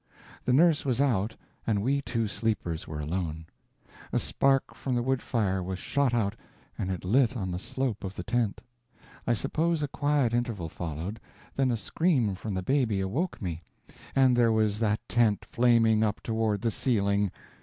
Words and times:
The 0.45 0.51
nurse 0.51 0.83
was 0.83 0.99
out, 0.99 1.35
and 1.67 1.83
we 1.83 2.01
two 2.01 2.27
sleepers 2.27 2.87
were 2.87 2.99
alone. 2.99 3.45
A 4.11 4.17
spark 4.17 4.73
from 4.73 4.95
the 4.95 5.03
wood 5.03 5.21
fire 5.21 5.61
was 5.61 5.77
shot 5.77 6.11
out, 6.11 6.35
and 6.75 6.89
it 6.89 7.05
lit 7.05 7.37
on 7.37 7.51
the 7.51 7.59
slope 7.59 8.03
of 8.03 8.15
the 8.15 8.23
tent. 8.23 8.63
I 9.27 9.35
suppose 9.35 9.83
a 9.83 9.87
quiet 9.87 10.33
interval 10.33 10.69
followed, 10.69 11.19
then 11.55 11.69
a 11.69 11.77
scream 11.77 12.33
from 12.33 12.55
the 12.55 12.63
baby 12.63 12.99
awoke 12.99 13.39
me, 13.43 13.61
and 14.15 14.35
there 14.35 14.51
was 14.51 14.79
that 14.79 15.07
tent 15.07 15.45
flaming 15.45 16.03
up 16.03 16.23
toward 16.23 16.61
the 16.61 16.71
ceiling! 16.71 17.29